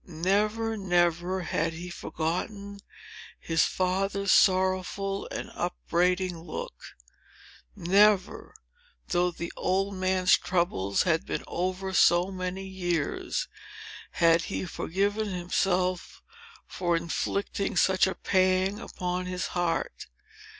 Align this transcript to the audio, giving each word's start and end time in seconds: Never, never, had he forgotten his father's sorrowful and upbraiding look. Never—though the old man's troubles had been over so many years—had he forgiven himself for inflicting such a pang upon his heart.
Never, 0.07 0.75
never, 0.77 1.41
had 1.41 1.73
he 1.73 1.91
forgotten 1.91 2.79
his 3.39 3.65
father's 3.65 4.31
sorrowful 4.31 5.27
and 5.29 5.51
upbraiding 5.53 6.39
look. 6.39 6.73
Never—though 7.75 9.29
the 9.29 9.53
old 9.55 9.93
man's 9.93 10.35
troubles 10.39 11.03
had 11.03 11.27
been 11.27 11.43
over 11.45 11.93
so 11.93 12.31
many 12.31 12.65
years—had 12.65 14.41
he 14.45 14.65
forgiven 14.65 15.27
himself 15.27 16.23
for 16.65 16.97
inflicting 16.97 17.75
such 17.77 18.07
a 18.07 18.15
pang 18.15 18.79
upon 18.79 19.27
his 19.27 19.45
heart. 19.53 20.07